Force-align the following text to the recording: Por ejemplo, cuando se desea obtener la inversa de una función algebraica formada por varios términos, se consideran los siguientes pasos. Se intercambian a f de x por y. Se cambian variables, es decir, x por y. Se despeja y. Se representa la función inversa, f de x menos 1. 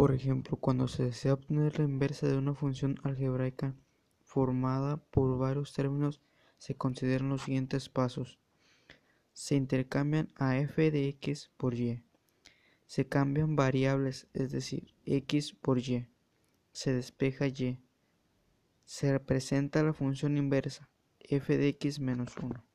Por 0.00 0.14
ejemplo, 0.14 0.56
cuando 0.56 0.88
se 0.88 1.02
desea 1.02 1.34
obtener 1.34 1.78
la 1.78 1.84
inversa 1.84 2.26
de 2.26 2.38
una 2.38 2.54
función 2.54 2.98
algebraica 3.02 3.74
formada 4.24 4.96
por 4.96 5.36
varios 5.36 5.74
términos, 5.74 6.22
se 6.56 6.74
consideran 6.74 7.28
los 7.28 7.42
siguientes 7.42 7.90
pasos. 7.90 8.38
Se 9.34 9.56
intercambian 9.56 10.32
a 10.36 10.56
f 10.56 10.90
de 10.90 11.06
x 11.08 11.50
por 11.58 11.74
y. 11.74 12.02
Se 12.86 13.08
cambian 13.08 13.56
variables, 13.56 14.26
es 14.32 14.52
decir, 14.52 14.94
x 15.04 15.52
por 15.52 15.78
y. 15.78 16.06
Se 16.72 16.94
despeja 16.94 17.48
y. 17.48 17.78
Se 18.86 19.12
representa 19.12 19.82
la 19.82 19.92
función 19.92 20.38
inversa, 20.38 20.88
f 21.18 21.58
de 21.58 21.68
x 21.68 22.00
menos 22.00 22.34
1. 22.38 22.69